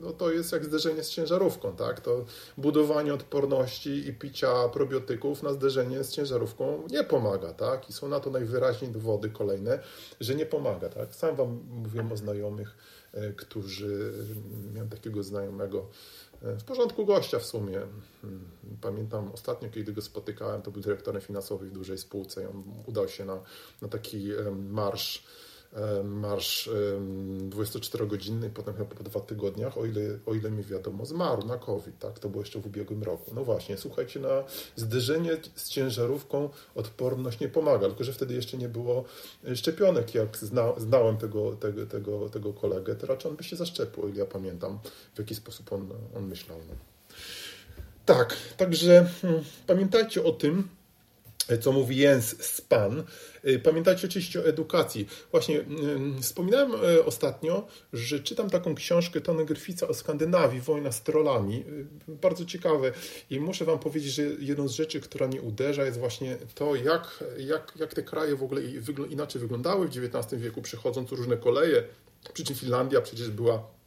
no 0.00 0.12
to 0.12 0.30
jest 0.30 0.52
jak 0.52 0.64
zderzenie 0.64 1.04
z 1.04 1.10
ciężarówką, 1.10 1.76
tak? 1.76 2.00
To 2.00 2.24
budowanie 2.58 3.14
odporności 3.14 4.08
i 4.08 4.12
picia 4.12 4.68
probiotyków 4.68 5.42
na 5.42 5.52
zderzenie 5.52 6.04
z 6.04 6.12
ciężarówką 6.12 6.82
nie 6.90 7.04
pomaga, 7.04 7.52
tak? 7.52 7.90
I 7.90 7.92
są 7.92 8.08
na 8.08 8.20
to 8.20 8.30
najwyraźniej 8.30 8.90
dowody 8.90 9.30
kolejne, 9.30 9.78
że 10.20 10.34
nie 10.34 10.46
pomaga, 10.46 10.88
tak? 10.88 11.14
Sam 11.14 11.36
Wam 11.36 11.60
mówiłem 11.70 12.12
o 12.12 12.16
znajomych, 12.16 12.76
e, 13.12 13.32
którzy, 13.32 14.12
miałem 14.74 14.88
takiego 14.88 15.22
znajomego, 15.22 15.86
e, 16.42 16.56
w 16.56 16.64
porządku 16.64 17.06
gościa 17.06 17.38
w 17.38 17.46
sumie. 17.46 17.80
Hmm, 18.22 18.48
pamiętam 18.80 19.32
ostatnio, 19.32 19.70
kiedy 19.70 19.92
go 19.92 20.02
spotykałem, 20.02 20.62
to 20.62 20.70
był 20.70 20.82
dyrektorem 20.82 21.22
finansowym 21.22 21.68
w 21.68 21.72
dużej 21.72 21.98
spółce 21.98 22.42
i 22.42 22.46
on 22.46 22.64
udał 22.86 23.08
się 23.08 23.24
na, 23.24 23.40
na 23.82 23.88
taki 23.88 24.28
marsz 24.68 25.24
marsz 26.04 26.70
24-godzinny, 27.48 28.50
potem 28.50 28.74
chyba 28.74 28.94
po 28.94 29.04
dwa 29.04 29.20
tygodniach, 29.20 29.78
o 29.78 29.84
ile, 29.84 30.00
o 30.26 30.34
ile 30.34 30.50
mi 30.50 30.64
wiadomo, 30.64 31.06
zmarł 31.06 31.46
na 31.46 31.58
COVID, 31.58 31.98
tak? 31.98 32.18
To 32.18 32.28
było 32.28 32.42
jeszcze 32.42 32.60
w 32.60 32.66
ubiegłym 32.66 33.02
roku. 33.02 33.30
No 33.34 33.44
właśnie, 33.44 33.76
słuchajcie, 33.76 34.20
na 34.20 34.44
zderzenie 34.76 35.36
z 35.54 35.68
ciężarówką 35.68 36.48
odporność 36.74 37.40
nie 37.40 37.48
pomaga, 37.48 37.86
tylko 37.86 38.04
że 38.04 38.12
wtedy 38.12 38.34
jeszcze 38.34 38.58
nie 38.58 38.68
było 38.68 39.04
szczepionek, 39.54 40.14
jak 40.14 40.36
zna, 40.36 40.72
znałem 40.76 41.16
tego, 41.16 41.52
tego, 41.56 41.86
tego, 41.86 42.28
tego 42.28 42.52
kolegę, 42.52 42.94
to 42.94 43.06
raczej 43.06 43.30
on 43.30 43.36
by 43.36 43.44
się 43.44 43.56
zaszczepił, 43.56 44.04
o 44.04 44.08
ile 44.08 44.18
ja 44.18 44.26
pamiętam, 44.26 44.78
w 45.14 45.18
jaki 45.18 45.34
sposób 45.34 45.72
on, 45.72 45.88
on 46.16 46.26
myślał. 46.26 46.58
No. 46.68 46.74
Tak, 48.06 48.36
także 48.56 49.08
hmm, 49.22 49.44
pamiętajcie 49.66 50.24
o 50.24 50.32
tym, 50.32 50.68
co 51.60 51.72
mówi 51.72 51.96
Jens 51.96 52.44
Span. 52.44 53.04
Y, 53.44 53.58
pamiętajcie 53.58 54.06
oczywiście 54.06 54.40
o 54.40 54.46
edukacji. 54.46 55.08
Właśnie 55.30 55.60
mm, 55.60 56.22
wspominałem 56.22 56.72
e, 56.72 57.04
ostatnio, 57.04 57.66
że 57.92 58.20
czytam 58.20 58.50
taką 58.50 58.74
książkę 58.74 59.20
Tony 59.20 59.44
Gryfica 59.44 59.88
o 59.88 59.94
Skandynawii, 59.94 60.60
Wojna 60.60 60.92
z 60.92 61.02
trollami. 61.02 61.64
Bardzo 62.08 62.44
ciekawe 62.44 62.92
i 63.30 63.40
muszę 63.40 63.64
Wam 63.64 63.78
powiedzieć, 63.78 64.12
że 64.12 64.22
jedną 64.22 64.68
z 64.68 64.72
rzeczy, 64.72 65.00
która 65.00 65.28
mnie 65.28 65.42
uderza 65.42 65.84
jest 65.84 65.98
właśnie 65.98 66.36
to, 66.54 66.74
jak, 66.74 67.24
jak, 67.38 67.72
jak 67.76 67.94
te 67.94 68.02
kraje 68.02 68.36
w 68.36 68.42
ogóle 68.42 68.62
inaczej 69.10 69.40
wyglądały 69.40 69.88
w 69.88 69.90
XIX 69.90 70.42
wieku, 70.42 70.62
przechodząc 70.62 71.12
różne 71.12 71.36
koleje. 71.36 71.84
Przy 72.34 72.44
czym 72.44 72.56
Finlandia 72.56 73.00
przecież 73.00 73.30
była 73.30 73.78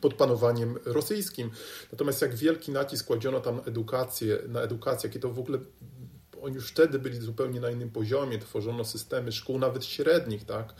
pod 0.00 0.14
panowaniem 0.14 0.78
rosyjskim. 0.84 1.50
Natomiast 1.92 2.22
jak 2.22 2.34
wielki 2.34 2.72
nacisk 2.72 3.06
kładziono 3.06 3.40
tam 3.40 3.60
edukację, 3.66 4.38
na 4.48 4.60
edukację, 4.60 5.08
jakie 5.08 5.20
to 5.20 5.30
w 5.30 5.38
ogóle 5.38 5.58
oni 6.46 6.54
już 6.54 6.68
wtedy 6.68 6.98
byli 6.98 7.20
zupełnie 7.20 7.60
na 7.60 7.70
innym 7.70 7.90
poziomie, 7.90 8.38
tworzono 8.38 8.84
systemy 8.84 9.32
szkół 9.32 9.58
nawet 9.58 9.84
średnich, 9.84 10.44
tak, 10.44 10.74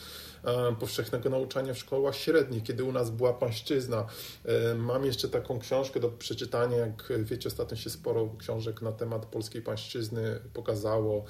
e, 0.44 0.76
powszechnego 0.80 1.30
nauczania 1.30 1.74
w 1.74 1.78
szkołach 1.78 2.16
średnich, 2.16 2.62
kiedy 2.62 2.84
u 2.84 2.92
nas 2.92 3.10
była 3.10 3.32
pańszczyzna. 3.32 4.06
E, 4.44 4.74
mam 4.74 5.04
jeszcze 5.04 5.28
taką 5.28 5.58
książkę 5.58 6.00
do 6.00 6.08
przeczytania, 6.08 6.76
jak 6.76 7.12
wiecie, 7.18 7.48
ostatnio 7.48 7.76
się 7.76 7.90
sporo 7.90 8.34
książek 8.38 8.82
na 8.82 8.92
temat 8.92 9.26
polskiej 9.26 9.62
pańszczyzny 9.62 10.40
pokazało 10.54 11.24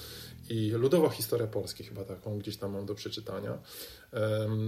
i 0.48 0.70
Ludowa 0.70 1.08
Historia 1.08 1.46
Polski 1.46 1.84
chyba 1.84 2.04
taką 2.04 2.38
gdzieś 2.38 2.56
tam 2.56 2.72
mam 2.72 2.86
do 2.86 2.94
przeczytania. 2.94 3.58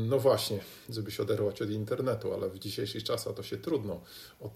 No 0.08 0.18
właśnie, 0.18 0.60
żeby 0.88 1.10
się 1.10 1.22
oderwać 1.22 1.62
od 1.62 1.70
internetu, 1.70 2.32
ale 2.32 2.50
w 2.50 2.58
dzisiejszych 2.58 3.04
czasach 3.04 3.34
to 3.34 3.42
się 3.42 3.56
trudno 3.56 4.00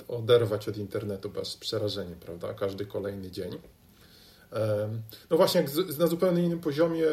oderwać 0.09 0.69
od 0.69 0.77
internetu 0.77 1.31
bez 1.31 1.57
przerażenia, 1.57 2.17
prawda? 2.21 2.55
Każdy 2.55 2.87
kolejny 2.87 3.31
dzień. 3.31 3.59
No 5.31 5.37
właśnie, 5.37 5.61
jak 5.61 5.99
na 5.99 6.07
zupełnie 6.07 6.43
innym 6.43 6.61
poziomie 6.61 7.05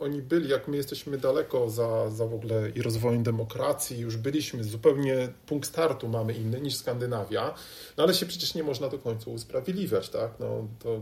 oni 0.00 0.22
byli, 0.22 0.48
jak 0.48 0.68
my 0.68 0.76
jesteśmy 0.76 1.18
daleko 1.18 1.70
za, 1.70 2.10
za 2.10 2.26
w 2.26 2.34
ogóle 2.34 2.70
i 2.74 2.82
rozwojem 2.82 3.22
demokracji, 3.22 3.98
już 3.98 4.16
byliśmy, 4.16 4.64
zupełnie 4.64 5.28
punkt 5.46 5.68
startu 5.68 6.08
mamy 6.08 6.32
inny 6.32 6.60
niż 6.60 6.76
Skandynawia, 6.76 7.54
no 7.96 8.04
ale 8.04 8.14
się 8.14 8.26
przecież 8.26 8.54
nie 8.54 8.62
można 8.62 8.88
do 8.88 8.98
końca 8.98 9.30
usprawiedliwiać, 9.30 10.08
tak? 10.08 10.30
No, 10.40 10.68
to 10.78 11.00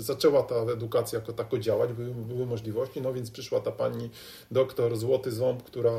zaczęła 0.00 0.42
ta 0.42 0.54
edukacja 0.54 1.18
jako 1.18 1.32
tako 1.32 1.58
działać, 1.58 1.92
były, 1.92 2.14
były 2.14 2.46
możliwości, 2.46 3.00
no 3.00 3.12
więc 3.12 3.30
przyszła 3.30 3.60
ta 3.60 3.72
pani 3.72 4.10
doktor 4.50 4.96
Złoty 4.96 5.32
Ząb, 5.32 5.62
która, 5.62 5.92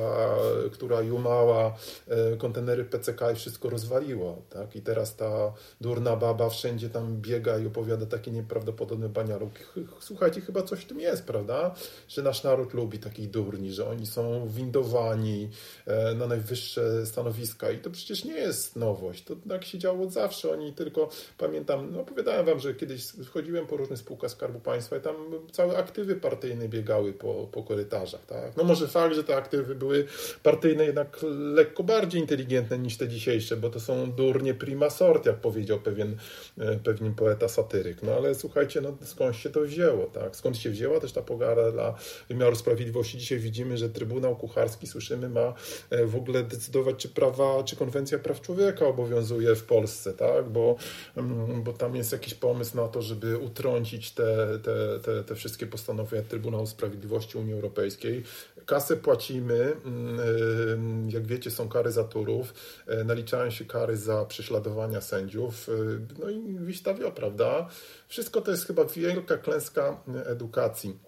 która 0.71 1.01
jumała 1.01 1.75
e, 2.07 2.37
kontenery 2.37 2.85
PCK 2.85 3.31
i 3.31 3.35
wszystko 3.35 3.69
rozwaliła, 3.69 4.35
tak? 4.49 4.75
I 4.75 4.81
teraz 4.81 5.15
ta 5.15 5.53
durna 5.81 6.15
baba 6.15 6.49
wszędzie 6.49 6.89
tam 6.89 7.17
biega 7.21 7.59
i 7.59 7.67
opowiada 7.67 8.05
takie 8.05 8.31
nieprawdopodobne 8.31 9.09
baniaruki. 9.31 9.63
Słuchajcie, 9.99 10.41
chyba 10.41 10.63
coś 10.63 10.79
w 10.79 10.85
tym 10.85 10.99
jest, 10.99 11.25
prawda? 11.25 11.75
Że 12.07 12.21
nasz 12.21 12.43
naród 12.43 12.73
lubi 12.73 12.99
takich 12.99 13.29
durni, 13.29 13.73
że 13.73 13.89
oni 13.89 14.05
są 14.05 14.47
windowani 14.47 15.49
e, 15.85 16.15
na 16.15 16.27
najwyższe 16.27 17.05
stanowiska 17.05 17.71
i 17.71 17.77
to 17.77 17.89
przecież 17.89 18.25
nie 18.25 18.33
jest 18.33 18.75
nowość. 18.75 19.23
To 19.23 19.35
tak 19.49 19.65
się 19.65 19.77
działo 19.77 20.03
od 20.03 20.13
zawsze. 20.13 20.51
Oni 20.51 20.73
tylko, 20.73 21.09
pamiętam, 21.37 21.91
no 21.91 22.01
opowiadałem 22.01 22.45
wam, 22.45 22.59
że 22.59 22.73
kiedyś 22.73 23.05
wchodziłem 23.05 23.67
po 23.67 23.77
różnych 23.77 23.99
spółkach 23.99 24.31
Skarbu 24.31 24.59
Państwa 24.59 24.97
i 24.97 25.01
tam 25.01 25.15
całe 25.51 25.77
aktywy 25.77 26.15
partyjne 26.15 26.69
biegały 26.69 27.13
po, 27.13 27.47
po 27.51 27.63
korytarzach. 27.63 28.25
Tak? 28.25 28.57
No 28.57 28.63
może 28.63 28.87
fakt, 28.87 29.15
że 29.15 29.23
te 29.23 29.35
aktywy 29.35 29.75
były 29.75 30.05
partyjne 30.43 30.85
jednak 30.85 31.17
lekko 31.39 31.83
bardziej 31.83 32.21
inteligentne 32.21 32.79
niż 32.79 32.97
te 32.97 33.07
dzisiejsze, 33.07 33.57
bo 33.57 33.69
to 33.69 33.79
są 33.79 34.11
durnie 34.11 34.53
prima 34.53 34.89
sort, 34.89 35.25
jak 35.25 35.35
powiedział 35.35 35.79
pewien, 35.79 36.17
e, 36.57 36.75
pewien 36.75 37.13
poeta 37.13 37.47
satyryk. 37.47 38.03
No 38.03 38.11
ale 38.11 38.35
słuchajcie, 38.35 38.81
no 38.81 38.97
skąd 39.21 39.35
się 39.35 39.49
to 39.49 39.61
wzięło? 39.61 40.05
Tak? 40.05 40.35
Skąd 40.35 40.57
się 40.57 40.69
wzięła 40.69 40.99
też 40.99 41.11
ta 41.11 41.21
pogara 41.21 41.71
dla 41.71 41.95
wymiaru 42.29 42.55
sprawiedliwości. 42.55 43.17
Dzisiaj 43.17 43.39
widzimy, 43.39 43.77
że 43.77 43.89
Trybunał 43.89 44.35
Kucharski, 44.35 44.87
słyszymy, 44.87 45.29
ma 45.29 45.53
e, 45.89 46.05
w 46.05 46.15
ogóle 46.15 46.43
decydować, 46.43 46.95
czy 46.95 47.09
prawa, 47.09 47.63
czy 47.63 47.75
konwencja 47.75 48.19
praw 48.19 48.41
człowieka 48.41 48.85
obowiązuje 48.85 49.55
w 49.55 49.63
Polsce, 49.63 50.13
tak? 50.13 50.49
Bo, 50.49 50.75
mm, 51.17 51.63
bo 51.63 51.73
tam 51.73 51.95
jest 51.95 52.11
jakiś 52.11 52.33
pomysł 52.33 52.77
na 52.77 52.87
to, 52.87 53.01
żeby 53.01 53.37
utrącić 53.37 54.11
te, 54.11 54.59
te, 54.63 54.99
te, 54.99 55.23
te 55.23 55.35
wszystkie 55.35 55.67
postanowienia 55.67 56.23
Trybunału 56.23 56.67
Sprawiedliwości 56.67 57.37
Unii 57.37 57.53
Europejskiej. 57.53 58.23
Kasę 58.65 58.97
płacimy, 58.97 59.73
mm, 59.85 61.09
jak 61.09 61.27
wiecie, 61.27 61.51
są 61.51 61.69
kary 61.69 61.91
za 61.91 62.03
turów, 62.03 62.53
e, 62.87 63.03
naliczają 63.03 63.51
się 63.51 63.65
kary 63.65 63.97
za 63.97 64.25
prześladowania 64.25 65.01
sędziów, 65.01 65.69
e, 65.69 65.73
no 66.19 66.29
i 66.29 66.59
wistawio, 66.59 67.11
prawda? 67.11 67.69
Wszystko 68.07 68.41
to 68.41 68.51
jest 68.51 68.67
chyba 68.67 68.85
wielka 69.13 69.37
klęska 69.37 69.97
edukacji. 70.25 70.99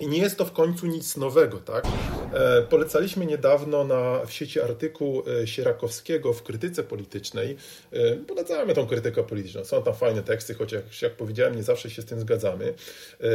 I 0.00 0.08
nie 0.08 0.18
jest 0.18 0.36
to 0.36 0.44
w 0.44 0.52
końcu 0.52 0.86
nic 0.86 1.16
nowego, 1.16 1.58
tak? 1.58 1.84
E, 2.32 2.62
polecaliśmy 2.62 3.26
niedawno 3.26 3.84
na, 3.84 4.26
w 4.26 4.32
sieci 4.32 4.60
artykuł 4.60 5.22
e, 5.42 5.46
Sierakowskiego 5.46 6.32
w 6.32 6.42
krytyce 6.42 6.82
politycznej. 6.82 7.56
E, 7.92 8.16
polecamy 8.16 8.74
tą 8.74 8.86
krytykę 8.86 9.22
polityczną. 9.24 9.64
Są 9.64 9.82
tam 9.82 9.94
fajne 9.94 10.22
teksty, 10.22 10.54
chociaż 10.54 11.02
jak 11.02 11.16
powiedziałem, 11.16 11.56
nie 11.56 11.62
zawsze 11.62 11.90
się 11.90 12.02
z 12.02 12.04
tym 12.04 12.20
zgadzamy. 12.20 12.74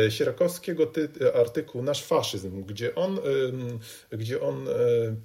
Sierakowskiego 0.10 0.86
ty, 0.86 1.10
artykuł 1.34 1.84
Nasz 1.84 2.04
faszyzm, 2.04 2.64
gdzie 2.64 2.96
on, 2.96 3.20
gdzie 4.12 4.42
on 4.42 4.68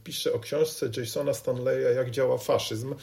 pisze 0.05 0.33
o 0.33 0.39
książce 0.39 0.91
Jasona 0.97 1.35
Stanleya, 1.35 1.97
jak 1.97 2.11
działa 2.11 2.39
faszyzm. 2.39 2.95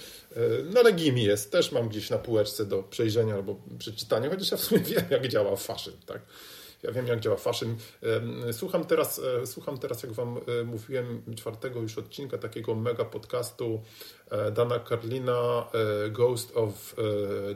Na 0.74 0.82
Legimi 0.82 1.24
jest, 1.24 1.52
też 1.52 1.72
mam 1.72 1.90
gdzieś 1.90 2.10
na 2.10 2.18
półeczce 2.18 2.66
do 2.66 2.84
przejrzenia 2.84 3.36
albo 3.36 3.56
przeczytania, 3.80 4.30
chociaż 4.30 4.52
ja 4.52 4.58
w 4.58 4.62
sumie 4.62 4.82
wiem, 4.82 5.06
jak 5.10 5.28
działa 5.28 5.56
faszyzm, 5.56 5.98
tak? 6.06 6.22
Ja 6.84 6.92
wiem, 6.92 7.08
jak 7.08 7.20
działa 7.20 7.36
faszyzm. 7.36 7.76
Słucham 8.52 8.86
teraz, 8.86 9.22
e, 9.44 9.48
słucham 9.48 9.78
teraz, 9.78 10.04
jak 10.04 10.12
Wam 10.12 10.38
e, 10.38 10.64
mówiłem, 10.64 11.24
czwartego 11.36 11.80
już 11.80 11.98
odcinka 11.98 12.38
takiego 12.38 12.76
mega 12.76 13.06
podcastu 13.06 13.82
e, 14.30 14.52
Dana 14.52 14.80
Carlina 14.80 15.68
Ghost 16.12 16.58
of 16.58 16.96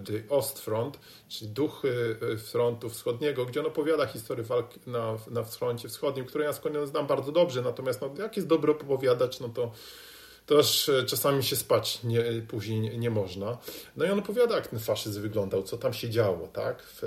the 0.05 0.35
Ostfront, 0.35 0.99
czyli 1.29 1.51
duchy 1.51 2.17
frontu 2.37 2.89
wschodniego, 2.89 3.45
gdzie 3.45 3.59
on 3.59 3.65
opowiada 3.65 4.05
historię 4.05 4.43
walki 4.43 4.79
na, 4.87 5.17
na 5.31 5.43
froncie 5.43 5.87
wschodnim, 5.87 6.25
którą 6.25 6.43
ja 6.43 6.53
skąd 6.53 6.75
znam 6.85 7.07
bardzo 7.07 7.31
dobrze, 7.31 7.61
natomiast 7.61 8.01
no, 8.01 8.09
jak 8.17 8.35
jest 8.35 8.47
dobro 8.47 8.73
opowiadać, 8.73 9.39
no 9.39 9.49
to 9.49 9.71
też 10.45 10.91
czasami 11.07 11.43
się 11.43 11.55
spać 11.55 12.03
nie, 12.03 12.23
później 12.47 12.79
nie, 12.79 12.97
nie, 12.97 13.09
można. 13.09 13.57
No 13.97 14.05
i 14.05 14.09
on 14.09 14.19
opowiada, 14.19 14.55
jak 14.55 14.67
ten 14.67 14.79
faszyzm 14.79 15.21
wyglądał, 15.21 15.63
co 15.63 15.77
tam 15.77 15.93
się 15.93 16.09
działo, 16.09 16.47
tak? 16.47 16.83
W, 16.83 17.01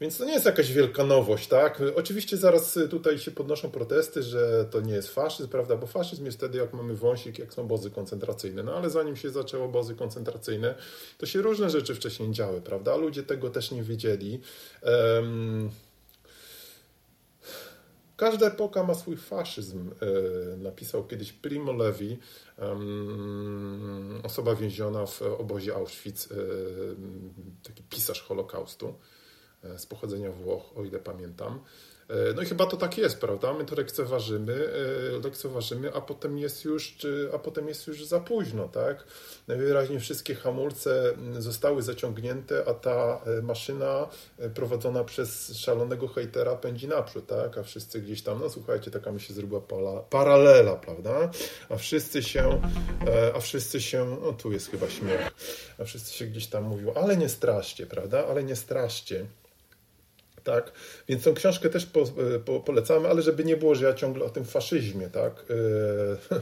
więc 0.00 0.18
to 0.18 0.24
nie 0.24 0.32
jest 0.32 0.46
jakaś 0.46 0.72
wielka 0.72 1.04
nowość, 1.04 1.48
tak? 1.48 1.82
Oczywiście 1.96 2.36
zaraz 2.36 2.78
tutaj 2.90 3.18
się 3.18 3.30
podnoszą 3.30 3.70
protesty, 3.70 4.22
że 4.22 4.64
to 4.70 4.80
nie 4.80 4.94
jest 4.94 5.08
faszyzm, 5.08 5.48
prawda? 5.48 5.76
Bo 5.76 5.86
faszyzm 5.86 6.24
jest 6.24 6.38
wtedy, 6.38 6.58
jak 6.58 6.72
mamy 6.74 6.94
wąsik, 6.94 7.38
jak 7.38 7.54
są 7.54 7.62
obozy 7.62 7.90
koncentracyjne. 7.90 8.62
No 8.62 8.74
ale 8.74 8.90
zanim 8.90 9.16
się 9.16 9.30
zaczęły 9.30 9.64
obozy 9.64 9.94
koncentracyjne, 9.94 10.74
to 11.18 11.26
się 11.26 11.42
różne 11.42 11.70
rzeczy 11.70 11.94
wcześniej 11.94 12.30
działy, 12.30 12.60
prawda? 12.60 12.96
Ludzie 12.96 13.22
tego 13.22 13.50
też 13.50 13.70
nie 13.70 13.82
wiedzieli. 13.82 14.40
Um, 14.82 15.70
Każda 18.20 18.46
epoka 18.46 18.82
ma 18.82 18.94
swój 18.94 19.16
faszyzm, 19.16 19.90
e, 19.90 20.56
napisał 20.56 21.06
kiedyś 21.06 21.32
Primo 21.32 21.72
Levi, 21.72 22.18
osoba 24.22 24.54
więziona 24.54 25.06
w 25.06 25.22
obozie 25.22 25.74
Auschwitz, 25.74 26.28
e, 26.32 26.34
taki 27.62 27.82
pisarz 27.82 28.22
Holokaustu. 28.22 28.94
E, 29.64 29.78
z 29.78 29.86
pochodzenia 29.86 30.30
Włoch, 30.30 30.62
o 30.76 30.84
ile 30.84 30.98
pamiętam. 30.98 31.60
E, 32.08 32.14
no 32.34 32.42
i 32.42 32.46
chyba 32.46 32.66
to 32.66 32.76
tak 32.76 32.98
jest, 32.98 33.20
prawda? 33.20 33.52
My 33.52 33.64
to 33.64 33.76
lekceważymy, 33.76 34.68
e, 35.16 35.24
lekceważymy, 35.24 35.94
a 35.94 36.00
potem 36.00 36.38
jest 36.38 36.64
już, 36.64 36.96
a 37.34 37.38
potem 37.38 37.68
jest 37.68 37.86
już 37.86 38.04
za 38.04 38.20
późno, 38.20 38.68
tak? 38.68 39.04
Najwyraźniej 39.48 40.00
wszystkie 40.00 40.34
hamulce 40.34 41.12
zostały 41.38 41.82
zaciągnięte, 41.82 42.64
a 42.68 42.74
ta 42.74 43.20
maszyna 43.42 44.08
prowadzona 44.54 45.04
przez 45.04 45.56
szalonego 45.56 46.08
hejtera 46.08 46.56
pędzi 46.56 46.88
naprzód, 46.88 47.26
tak? 47.26 47.58
A 47.58 47.62
wszyscy 47.62 48.00
gdzieś 48.02 48.22
tam, 48.22 48.40
no 48.40 48.50
słuchajcie, 48.50 48.90
taka 48.90 49.12
mi 49.12 49.20
się 49.20 49.34
zrobiła 49.34 49.60
paralela, 50.10 50.76
prawda? 50.76 51.30
A 51.68 51.76
wszyscy 51.76 52.22
się, 52.22 52.62
a 53.34 53.40
wszyscy 53.40 53.80
się, 53.80 54.16
no 54.22 54.32
tu 54.32 54.52
jest 54.52 54.70
chyba 54.70 54.90
śmiech, 54.90 55.30
a 55.78 55.84
wszyscy 55.84 56.12
się 56.14 56.26
gdzieś 56.26 56.46
tam 56.46 56.64
mówią, 56.64 56.92
ale 56.94 57.16
nie 57.16 57.28
straszcie, 57.28 57.86
prawda? 57.86 58.26
Ale 58.26 58.44
nie 58.44 58.56
straszcie. 58.56 59.26
Tak? 60.44 60.72
Więc 61.08 61.24
tą 61.24 61.34
książkę 61.34 61.70
też 61.70 61.86
po, 61.86 62.04
po, 62.44 62.60
polecamy, 62.60 63.08
ale 63.08 63.22
żeby 63.22 63.44
nie 63.44 63.56
było, 63.56 63.74
że 63.74 63.86
ja 63.86 63.94
ciągle 63.94 64.24
o 64.24 64.30
tym 64.30 64.44
faszyzmie, 64.44 65.10
tak? 65.10 65.44
E, 66.30 66.36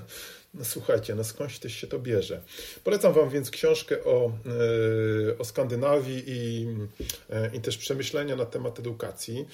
no 0.55 0.64
słuchajcie, 0.64 1.14
no 1.14 1.25
skądś 1.25 1.59
też 1.59 1.73
się 1.73 1.87
to 1.87 1.99
bierze. 1.99 2.40
Polecam 2.85 3.12
Wam 3.12 3.31
więc 3.31 3.50
książkę 3.50 4.05
o, 4.05 4.33
e, 5.31 5.38
o 5.38 5.45
Skandynawii 5.45 6.23
i, 6.26 6.67
e, 7.31 7.50
i 7.57 7.61
też 7.61 7.78
przemyślenia 7.78 8.37
na 8.37 8.47
temat 8.47 8.78
edukacji, 8.78 9.47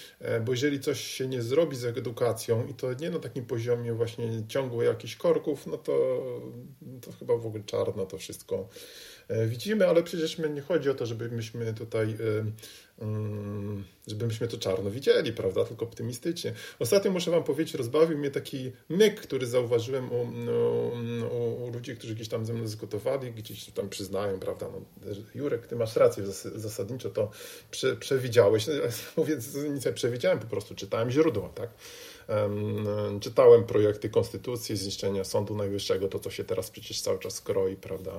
bo 0.44 0.52
jeżeli 0.52 0.80
coś 0.80 1.00
się 1.00 1.28
nie 1.28 1.42
zrobi 1.42 1.76
z 1.76 1.84
edukacją 1.84 2.66
i 2.66 2.74
to 2.74 2.94
nie 2.94 3.10
na 3.10 3.18
takim 3.18 3.44
poziomie 3.44 3.92
właśnie 3.92 4.42
ciągłe 4.48 4.84
jakichś 4.84 5.16
korków, 5.16 5.66
no 5.66 5.78
to, 5.78 6.22
to 7.00 7.12
chyba 7.12 7.36
w 7.36 7.46
ogóle 7.46 7.64
czarno 7.64 8.06
to 8.06 8.18
wszystko 8.18 8.68
widzimy, 9.46 9.86
ale 9.88 10.02
przecież 10.02 10.38
nie 10.38 10.60
chodzi 10.60 10.90
o 10.90 10.94
to, 10.94 11.06
żebyśmy 11.06 11.74
tutaj 11.74 12.16
Mm, 12.98 13.84
żebyśmy 14.06 14.48
to 14.48 14.58
czarno 14.58 14.90
widzieli, 14.90 15.32
prawda, 15.32 15.64
tylko 15.64 15.84
optymistycznie. 15.84 16.52
Ostatnio 16.78 17.10
muszę 17.10 17.30
Wam 17.30 17.44
powiedzieć, 17.44 17.74
rozbawił 17.74 18.18
mnie 18.18 18.30
taki 18.30 18.72
myk, 18.88 19.20
który 19.20 19.46
zauważyłem 19.46 20.12
u, 20.12 20.22
u, 21.34 21.64
u, 21.64 21.70
ludzi, 21.70 21.96
którzy 21.96 22.14
gdzieś 22.14 22.28
tam 22.28 22.46
ze 22.46 22.52
mną 22.52 22.62
dyskutowali, 22.64 23.32
gdzieś 23.32 23.64
tam 23.64 23.88
przyznają, 23.88 24.40
prawda, 24.40 24.66
no, 24.72 24.80
Jurek, 25.34 25.66
Ty 25.66 25.76
masz 25.76 25.96
rację, 25.96 26.24
zasadniczo 26.54 27.10
to 27.10 27.30
prze, 27.70 27.96
przewidziałeś. 27.96 28.66
Mówię, 29.16 29.36
nic 29.74 29.84
nie 29.86 29.92
przewidziałem, 29.92 30.38
po 30.38 30.46
prostu 30.46 30.74
czytałem 30.74 31.10
źródła, 31.10 31.48
tak. 31.48 31.70
Czytałem 33.20 33.64
projekty 33.64 34.08
konstytucji, 34.10 34.76
zniszczenia 34.76 35.24
Sądu 35.24 35.56
Najwyższego, 35.56 36.08
to 36.08 36.18
co 36.18 36.30
się 36.30 36.44
teraz 36.44 36.70
przecież 36.70 37.00
cały 37.00 37.18
czas 37.18 37.40
kroi, 37.40 37.76
prawda. 37.76 38.12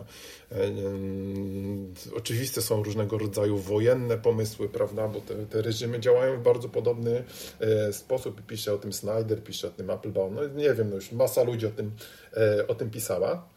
Oczywiste 2.15 2.61
są 2.61 2.83
różnego 2.83 3.17
rodzaju 3.17 3.57
wojenne 3.57 4.17
pomysły, 4.17 4.69
prawda, 4.69 5.07
bo 5.07 5.21
te, 5.21 5.45
te 5.45 5.61
reżimy 5.61 5.99
działają 5.99 6.39
w 6.39 6.43
bardzo 6.43 6.69
podobny 6.69 7.23
e, 7.59 7.93
sposób. 7.93 8.41
Pisze 8.45 8.73
o 8.73 8.77
tym 8.77 8.93
Snyder, 8.93 9.43
pisze 9.43 9.67
o 9.67 9.71
tym 9.71 9.89
Applebaum, 9.89 10.35
no 10.35 10.47
nie 10.47 10.73
wiem, 10.73 10.89
no 10.89 10.95
już 10.95 11.11
masa 11.11 11.43
ludzi 11.43 11.67
o 11.67 11.71
tym, 11.71 11.91
e, 12.33 12.67
o 12.67 12.75
tym 12.75 12.89
pisała. 12.89 13.47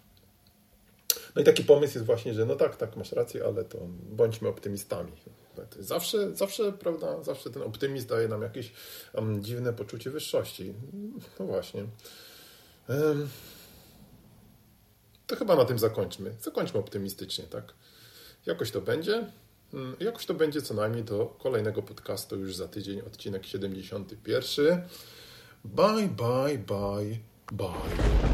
No 1.37 1.43
i 1.43 1.45
taki 1.45 1.65
pomysł 1.65 1.95
jest 1.95 2.07
właśnie, 2.07 2.35
że 2.35 2.47
no 2.47 2.57
tak, 2.57 2.77
tak, 2.77 2.97
masz 2.97 3.13
rację, 3.13 3.45
ale 3.45 3.65
to 3.65 3.79
bądźmy 4.11 4.49
optymistami. 4.49 5.13
Zawsze, 5.79 6.37
zawsze, 6.37 6.73
prawda, 6.73 7.23
zawsze 7.23 7.51
ten 7.51 7.63
optymizm 7.63 8.09
daje 8.09 8.29
nam 8.29 8.43
jakieś 8.43 8.73
um, 9.13 9.43
dziwne 9.43 9.73
poczucie 9.73 10.11
wyższości. 10.11 10.75
No 11.39 11.47
właśnie. 11.47 11.85
Um, 12.89 13.29
to 15.27 15.37
chyba 15.37 15.57
na 15.57 15.65
tym 15.65 15.79
zakończmy. 15.79 16.35
Zakończmy 16.41 16.81
optymistycznie, 16.81 17.45
tak? 17.45 17.75
Jakoś 18.47 18.71
to 18.71 18.81
będzie. 18.81 19.27
Mm, 19.75 19.97
jakoś 20.01 20.27
to 20.27 20.35
będzie 20.35 20.63
co 20.63 20.75
najmniej 20.75 21.05
do 21.05 21.27
kolejnego 21.27 21.83
podcastu 21.83 22.37
już 22.37 22.57
za 22.57 22.69
tydzień, 22.69 23.01
odcinek 23.01 23.47
71. 23.47 24.83
Bye, 25.65 26.09
bye, 26.09 26.59
bye, 26.59 27.19
bye. 27.53 28.29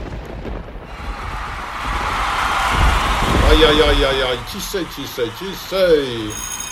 Ajajajajaj, 3.51 4.39
ciszej, 4.53 4.87
ciszej, 4.97 5.31
ciszej. 5.39 6.64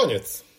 Koniec. 0.00 0.49